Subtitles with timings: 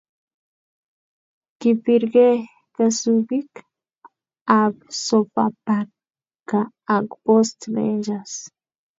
[1.59, 2.35] kipirkee
[2.75, 3.51] kasubik
[4.61, 4.73] ab
[5.05, 6.59] sofapaka
[6.97, 8.33] ak Post rangers